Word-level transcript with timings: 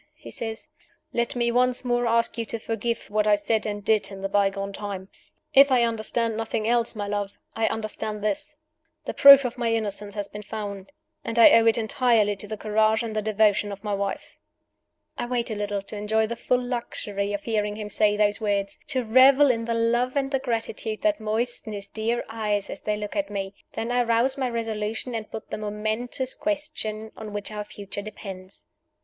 he 0.15 0.31
says; 0.31 0.67
"let 1.13 1.35
me 1.35 1.51
once 1.51 1.85
more 1.85 2.07
ask 2.07 2.35
you 2.35 2.43
to 2.43 2.57
forgive 2.57 3.05
what 3.11 3.27
I 3.27 3.35
said 3.35 3.67
and 3.67 3.85
did 3.85 4.07
in 4.09 4.21
the 4.23 4.27
bygone 4.27 4.73
time. 4.73 5.09
If 5.53 5.69
I 5.71 5.83
understand 5.83 6.35
nothing 6.35 6.67
else, 6.67 6.95
my 6.95 7.05
love, 7.05 7.33
I 7.55 7.67
understand 7.67 8.23
this: 8.23 8.57
The 9.05 9.13
proof 9.13 9.45
of 9.45 9.59
my 9.59 9.71
innocence 9.71 10.15
has 10.15 10.27
been 10.27 10.41
found; 10.41 10.91
and 11.23 11.37
I 11.37 11.51
owe 11.51 11.67
it 11.67 11.77
entirely 11.77 12.35
to 12.37 12.47
the 12.47 12.57
courage 12.57 13.03
and 13.03 13.15
the 13.15 13.21
devotion 13.21 13.71
of 13.71 13.83
my 13.83 13.93
wife!" 13.93 14.33
I 15.19 15.27
wait 15.27 15.51
a 15.51 15.55
little, 15.55 15.83
to 15.83 15.95
enjoy 15.95 16.25
the 16.25 16.35
full 16.35 16.59
luxury 16.63 17.31
of 17.31 17.43
hearing 17.43 17.75
him 17.75 17.87
say 17.89 18.17
those 18.17 18.41
words 18.41 18.79
to 18.87 19.03
revel 19.05 19.51
in 19.51 19.65
the 19.65 19.75
love 19.75 20.15
and 20.15 20.31
the 20.31 20.39
gratitude 20.39 21.03
that 21.03 21.19
moisten 21.19 21.73
his 21.73 21.85
dear 21.87 22.25
eyes 22.27 22.71
as 22.71 22.81
they 22.81 22.97
look 22.97 23.15
at 23.15 23.29
me. 23.29 23.53
Then 23.73 23.91
I 23.91 24.01
rouse 24.01 24.35
my 24.35 24.49
resolution, 24.49 25.13
and 25.13 25.29
put 25.29 25.51
the 25.51 25.59
momentous 25.59 26.33
question 26.33 27.11
on 27.15 27.33
which 27.33 27.51
our 27.51 27.63
future 27.63 28.01
depends. 28.01 28.63